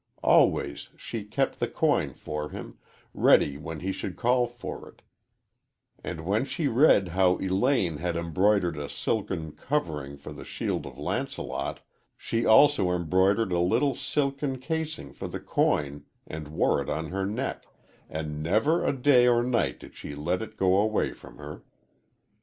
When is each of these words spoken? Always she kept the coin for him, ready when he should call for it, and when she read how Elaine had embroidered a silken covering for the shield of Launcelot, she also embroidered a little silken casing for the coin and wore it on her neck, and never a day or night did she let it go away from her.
Always 0.23 0.89
she 0.97 1.23
kept 1.23 1.59
the 1.59 1.67
coin 1.67 2.15
for 2.15 2.49
him, 2.49 2.79
ready 3.13 3.55
when 3.55 3.81
he 3.81 3.91
should 3.91 4.15
call 4.15 4.47
for 4.47 4.89
it, 4.89 5.03
and 6.03 6.25
when 6.25 6.43
she 6.43 6.67
read 6.67 7.09
how 7.09 7.35
Elaine 7.37 7.97
had 7.97 8.15
embroidered 8.17 8.77
a 8.79 8.89
silken 8.89 9.51
covering 9.51 10.17
for 10.17 10.33
the 10.33 10.43
shield 10.43 10.87
of 10.87 10.97
Launcelot, 10.97 11.81
she 12.17 12.47
also 12.47 12.89
embroidered 12.89 13.51
a 13.51 13.59
little 13.59 13.93
silken 13.93 14.57
casing 14.57 15.13
for 15.13 15.27
the 15.27 15.39
coin 15.39 16.05
and 16.25 16.47
wore 16.47 16.81
it 16.81 16.89
on 16.89 17.09
her 17.09 17.27
neck, 17.27 17.65
and 18.09 18.41
never 18.41 18.83
a 18.83 18.93
day 18.97 19.27
or 19.27 19.43
night 19.43 19.79
did 19.79 19.93
she 19.95 20.15
let 20.15 20.41
it 20.41 20.57
go 20.57 20.79
away 20.79 21.13
from 21.13 21.37
her. 21.37 21.61